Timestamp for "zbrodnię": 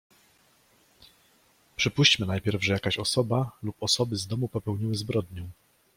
4.95-5.47